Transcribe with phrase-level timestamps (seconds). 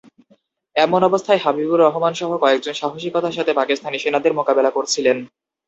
[0.75, 5.17] এমন অবস্থায় হাবিবুর রহমানসহ কয়েকজন সাহসিকতার সঙ্গে পাকিস্তানি সেনাদের মোকাবিলা করছিলেন।